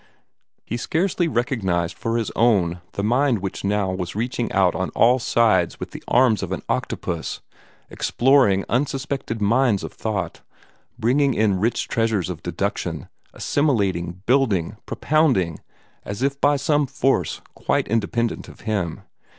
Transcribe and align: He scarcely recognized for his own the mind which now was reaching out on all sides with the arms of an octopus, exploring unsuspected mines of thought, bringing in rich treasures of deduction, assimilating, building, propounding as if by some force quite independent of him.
He 0.65 0.77
scarcely 0.77 1.27
recognized 1.27 1.95
for 1.95 2.17
his 2.17 2.31
own 2.35 2.81
the 2.93 3.03
mind 3.03 3.37
which 3.37 3.63
now 3.63 3.91
was 3.91 4.15
reaching 4.15 4.51
out 4.51 4.73
on 4.73 4.89
all 4.95 5.19
sides 5.19 5.79
with 5.79 5.91
the 5.91 6.03
arms 6.07 6.41
of 6.41 6.51
an 6.51 6.63
octopus, 6.67 7.39
exploring 7.87 8.65
unsuspected 8.67 9.43
mines 9.43 9.83
of 9.83 9.93
thought, 9.93 10.41
bringing 10.97 11.35
in 11.35 11.59
rich 11.59 11.87
treasures 11.87 12.31
of 12.31 12.41
deduction, 12.41 13.09
assimilating, 13.35 14.23
building, 14.25 14.77
propounding 14.87 15.59
as 16.03 16.23
if 16.23 16.41
by 16.41 16.55
some 16.55 16.87
force 16.87 17.39
quite 17.53 17.87
independent 17.87 18.47
of 18.47 18.61
him. 18.61 19.01